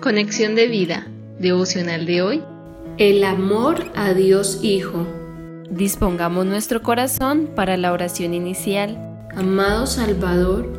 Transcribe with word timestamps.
Conexión 0.00 0.54
de 0.54 0.66
vida, 0.66 1.06
devocional 1.38 2.06
de 2.06 2.22
hoy. 2.22 2.42
El 2.96 3.22
amor 3.22 3.84
a 3.94 4.14
Dios 4.14 4.60
Hijo. 4.62 5.06
Dispongamos 5.68 6.46
nuestro 6.46 6.80
corazón 6.80 7.50
para 7.54 7.76
la 7.76 7.92
oración 7.92 8.32
inicial. 8.32 8.96
Amado 9.36 9.86
Salvador, 9.86 10.72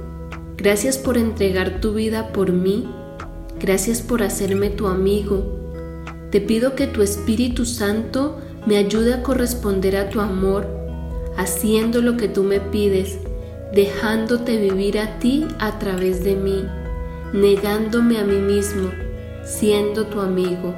gracias 0.57 0.97
por 0.97 1.19
entregar 1.19 1.81
tu 1.81 1.93
vida 1.93 2.33
por 2.33 2.51
mí. 2.51 2.89
Gracias 3.59 4.01
por 4.01 4.23
hacerme 4.23 4.71
tu 4.71 4.87
amigo. 4.87 5.55
Te 6.31 6.41
pido 6.41 6.73
que 6.73 6.87
tu 6.87 7.03
Espíritu 7.03 7.67
Santo 7.67 8.41
me 8.65 8.77
ayude 8.77 9.13
a 9.13 9.21
corresponder 9.21 9.97
a 9.97 10.09
tu 10.09 10.19
amor, 10.19 10.67
haciendo 11.37 12.01
lo 12.01 12.17
que 12.17 12.27
tú 12.27 12.41
me 12.41 12.59
pides, 12.59 13.19
dejándote 13.71 14.57
vivir 14.57 14.97
a 14.97 15.19
ti 15.19 15.45
a 15.59 15.77
través 15.77 16.23
de 16.23 16.35
mí, 16.35 16.65
negándome 17.33 18.17
a 18.17 18.23
mí 18.23 18.37
mismo 18.37 18.89
siendo 19.43 20.05
tu 20.05 20.19
amigo. 20.19 20.73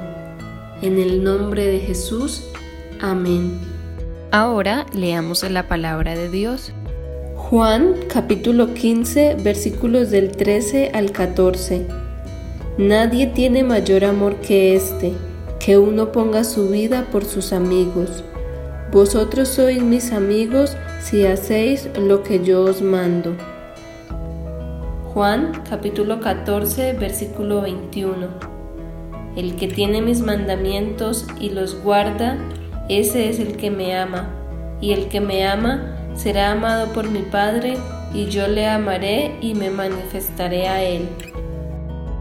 En 0.82 0.98
el 0.98 1.22
nombre 1.22 1.66
de 1.66 1.80
Jesús, 1.80 2.44
amén. 3.00 3.58
Ahora 4.30 4.86
leamos 4.92 5.48
la 5.48 5.68
palabra 5.68 6.16
de 6.16 6.28
Dios. 6.28 6.72
Juan 7.36 7.94
capítulo 8.08 8.74
15 8.74 9.36
versículos 9.42 10.10
del 10.10 10.32
13 10.32 10.90
al 10.94 11.12
14. 11.12 11.86
Nadie 12.78 13.28
tiene 13.28 13.62
mayor 13.62 14.04
amor 14.04 14.36
que 14.36 14.74
este, 14.74 15.12
que 15.60 15.78
uno 15.78 16.10
ponga 16.10 16.42
su 16.42 16.68
vida 16.68 17.06
por 17.12 17.24
sus 17.24 17.52
amigos. 17.52 18.24
Vosotros 18.90 19.48
sois 19.48 19.82
mis 19.82 20.12
amigos 20.12 20.76
si 21.00 21.26
hacéis 21.26 21.88
lo 21.96 22.22
que 22.22 22.42
yo 22.42 22.62
os 22.62 22.82
mando. 22.82 23.36
Juan 25.12 25.52
capítulo 25.68 26.18
14 26.18 26.94
versículo 26.94 27.60
21. 27.60 28.53
El 29.36 29.56
que 29.56 29.68
tiene 29.68 30.00
mis 30.00 30.20
mandamientos 30.20 31.26
y 31.40 31.50
los 31.50 31.82
guarda, 31.82 32.38
ese 32.88 33.28
es 33.28 33.40
el 33.40 33.56
que 33.56 33.70
me 33.70 33.96
ama. 33.96 34.30
Y 34.80 34.92
el 34.92 35.08
que 35.08 35.20
me 35.20 35.46
ama 35.46 35.96
será 36.14 36.52
amado 36.52 36.92
por 36.92 37.10
mi 37.10 37.22
Padre, 37.22 37.76
y 38.12 38.26
yo 38.26 38.46
le 38.46 38.66
amaré 38.66 39.36
y 39.40 39.54
me 39.54 39.70
manifestaré 39.70 40.68
a 40.68 40.82
él. 40.82 41.08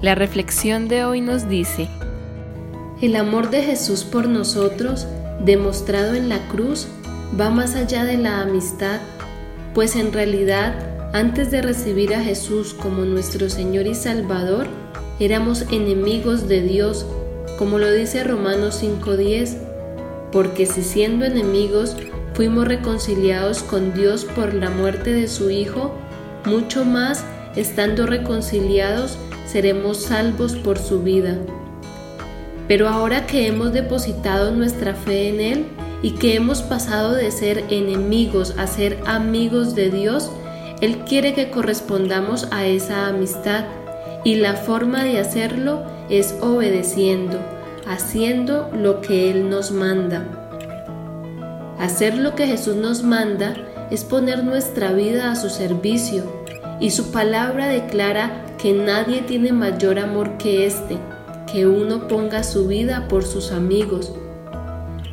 La 0.02 0.16
reflexión 0.16 0.88
de 0.88 1.06
hoy 1.06 1.22
nos 1.22 1.48
dice, 1.48 1.88
el 3.02 3.16
amor 3.16 3.50
de 3.50 3.62
Jesús 3.62 4.04
por 4.04 4.28
nosotros, 4.28 5.08
demostrado 5.44 6.16
en 6.16 6.30
la 6.30 6.40
cruz, 6.48 6.88
va 7.40 7.50
más 7.50 7.76
allá 7.76 8.06
de 8.06 8.18
la 8.18 8.42
amistad, 8.42 9.02
pues 9.74 9.96
en 9.96 10.14
realidad, 10.14 10.74
antes 11.14 11.52
de 11.52 11.62
recibir 11.62 12.16
a 12.16 12.24
Jesús 12.24 12.74
como 12.74 13.06
nuestro 13.06 13.50
Señor 13.50 13.88
y 13.88 13.94
Salvador, 13.94 14.68
éramos 15.20 15.64
enemigos 15.72 16.48
de 16.48 16.62
Dios, 16.62 17.06
como 17.58 17.78
lo 17.78 17.92
dice 17.92 18.24
Romanos 18.24 18.82
5.10, 18.84 19.58
porque 20.32 20.66
si 20.66 20.82
siendo 20.82 21.26
enemigos 21.26 21.96
fuimos 22.34 22.68
reconciliados 22.68 23.62
con 23.62 23.94
Dios 23.94 24.26
por 24.26 24.54
la 24.54 24.70
muerte 24.70 25.14
de 25.14 25.28
su 25.28 25.50
Hijo, 25.50 25.94
mucho 26.46 26.84
más, 26.84 27.24
estando 27.56 28.08
reconciliados, 28.08 29.18
seremos 29.46 29.98
salvos 29.98 30.56
por 30.56 30.80
su 30.80 31.04
vida. 31.04 31.38
Pero 32.68 32.90
ahora 32.90 33.28
que 33.28 33.48
hemos 33.48 33.74
depositado 33.74 34.52
nuestra 34.52 34.96
fe 34.96 35.30
en 35.30 35.42
Él 35.42 35.66
y 36.02 36.12
que 36.12 36.36
hemos 36.36 36.62
pasado 36.62 37.14
de 37.14 37.30
ser 37.30 37.64
enemigos 37.70 38.56
a 38.58 38.68
ser 38.68 39.00
amigos 39.06 39.76
de 39.76 39.92
Dios, 39.92 40.32
Él 40.82 41.00
quiere 41.08 41.34
que 41.34 41.52
correspondamos 41.52 42.48
a 42.52 42.66
esa 42.66 43.08
amistad 43.08 43.66
y 44.24 44.36
la 44.36 44.54
forma 44.54 45.04
de 45.04 45.20
hacerlo 45.20 45.84
es 46.10 46.36
obedeciendo, 46.42 47.40
haciendo 47.88 48.70
lo 48.74 49.02
que 49.02 49.32
Él 49.32 49.50
nos 49.50 49.72
manda. 49.72 50.26
Hacer 51.80 52.18
lo 52.18 52.36
que 52.36 52.48
Jesús 52.48 52.76
nos 52.76 53.04
manda 53.04 53.56
es 53.92 54.04
poner 54.04 54.44
nuestra 54.44 54.94
vida 54.94 55.32
a 55.32 55.36
su 55.36 55.50
servicio 55.50 56.24
y 56.80 56.92
su 56.92 57.12
palabra 57.12 57.68
declara 57.68 58.46
que 58.58 58.74
nadie 58.74 59.22
tiene 59.22 59.52
mayor 59.52 60.00
amor 60.00 60.38
que 60.38 60.66
este, 60.66 60.98
que 61.52 61.68
uno 61.68 62.08
ponga 62.08 62.44
su 62.44 62.68
vida 62.68 63.08
por 63.08 63.24
sus 63.24 63.52
amigos. 63.52 64.14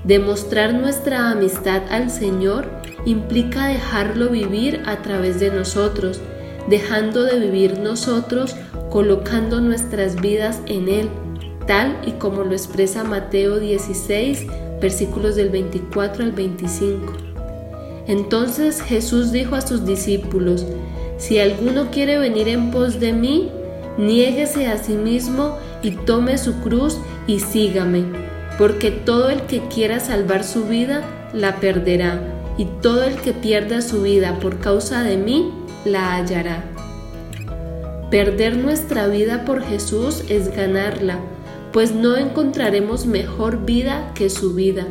Demostrar 0.04 0.74
nuestra 0.74 1.30
amistad 1.30 1.82
al 1.90 2.10
Señor 2.10 2.70
implica 3.04 3.66
dejarlo 3.66 4.30
vivir 4.30 4.82
a 4.86 5.02
través 5.02 5.40
de 5.40 5.50
nosotros, 5.50 6.20
dejando 6.68 7.24
de 7.24 7.38
vivir 7.38 7.78
nosotros 7.78 8.56
colocando 8.90 9.60
nuestras 9.60 10.20
vidas 10.20 10.60
en 10.66 10.88
Él, 10.88 11.08
tal 11.66 11.96
y 12.06 12.12
como 12.12 12.42
lo 12.44 12.52
expresa 12.52 13.04
Mateo 13.04 13.58
16, 13.58 14.46
versículos 14.80 15.36
del 15.36 15.50
24 15.50 16.24
al 16.24 16.32
25. 16.32 17.12
Entonces 18.06 18.82
Jesús 18.82 19.30
dijo 19.30 19.54
a 19.54 19.60
sus 19.60 19.84
discípulos, 19.84 20.66
si 21.18 21.38
alguno 21.38 21.90
quiere 21.90 22.18
venir 22.18 22.48
en 22.48 22.70
pos 22.70 22.98
de 22.98 23.12
mí, 23.12 23.50
niéguese 23.98 24.66
a 24.66 24.78
sí 24.78 24.94
mismo 24.94 25.56
y 25.82 25.92
tome 25.92 26.38
su 26.38 26.60
cruz 26.60 26.98
y 27.26 27.40
sígame, 27.40 28.04
porque 28.58 28.90
todo 28.90 29.30
el 29.30 29.42
que 29.42 29.60
quiera 29.68 30.00
salvar 30.00 30.44
su 30.44 30.64
vida, 30.64 31.04
la 31.32 31.60
perderá, 31.60 32.20
y 32.58 32.64
todo 32.82 33.04
el 33.04 33.14
que 33.16 33.32
pierda 33.32 33.82
su 33.82 34.02
vida 34.02 34.38
por 34.40 34.58
causa 34.58 35.02
de 35.02 35.16
mí, 35.16 35.52
la 35.84 36.16
hallará. 36.16 36.79
Perder 38.10 38.56
nuestra 38.56 39.06
vida 39.06 39.44
por 39.44 39.62
Jesús 39.62 40.24
es 40.28 40.54
ganarla, 40.54 41.20
pues 41.72 41.94
no 41.94 42.16
encontraremos 42.16 43.06
mejor 43.06 43.64
vida 43.64 44.10
que 44.16 44.30
su 44.30 44.54
vida. 44.54 44.88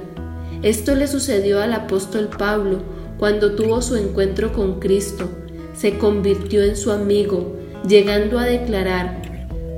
Esto 0.63 0.95
le 0.95 1.05
sucedió 1.05 1.61
al 1.61 1.73
apóstol 1.73 2.29
Pablo 2.29 2.79
cuando 3.17 3.55
tuvo 3.55 3.81
su 3.81 3.97
encuentro 3.97 4.53
con 4.53 4.79
Cristo. 4.79 5.29
Se 5.73 5.97
convirtió 5.97 6.63
en 6.63 6.77
su 6.77 6.93
amigo, 6.93 7.57
llegando 7.85 8.39
a 8.39 8.45
declarar, 8.45 9.21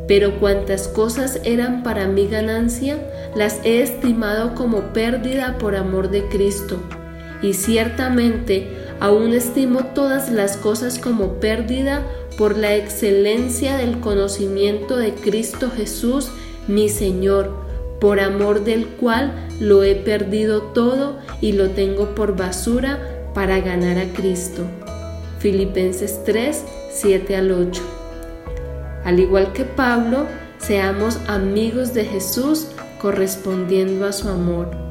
pero 0.08 0.40
cuantas 0.40 0.88
cosas 0.88 1.42
eran 1.44 1.82
para 1.82 2.08
mi 2.08 2.28
ganancia, 2.28 3.00
las 3.36 3.60
he 3.64 3.82
estimado 3.82 4.54
como 4.54 4.94
pérdida 4.94 5.58
por 5.58 5.76
amor 5.76 6.12
de 6.12 6.26
Cristo. 6.26 6.78
Y 7.42 7.54
ciertamente 7.54 8.68
aún 9.02 9.34
estimo 9.34 9.84
todas 9.96 10.32
las 10.32 10.58
cosas 10.58 11.00
como 11.00 11.40
pérdida 11.40 12.06
por 12.38 12.56
la 12.56 12.76
excelencia 12.76 13.76
del 13.76 14.00
conocimiento 14.00 14.96
de 14.96 15.14
Cristo 15.16 15.72
Jesús, 15.76 16.30
mi 16.68 16.88
Señor, 16.88 17.52
por 18.00 18.20
amor 18.20 18.64
del 18.64 18.86
cual 18.86 19.34
lo 19.60 19.84
he 19.84 19.96
perdido 19.96 20.62
todo 20.62 21.18
y 21.42 21.54
lo 21.54 21.72
tengo 21.72 22.14
por 22.14 22.38
basura 22.38 23.00
para 23.34 23.60
ganar 23.60 23.98
a 23.98 24.06
Cristo. 24.14 24.64
Filipenses 25.40 26.24
3, 26.24 26.64
7 26.92 27.36
al 27.36 27.52
8. 27.52 27.82
Al 29.04 29.20
igual 29.20 29.52
que 29.52 29.66
Pablo, 29.66 30.28
seamos 30.60 31.18
amigos 31.28 31.96
de 31.96 32.06
Jesús 32.06 32.68
correspondiendo 33.00 34.06
a 34.06 34.12
su 34.12 34.30
amor. 34.30 34.91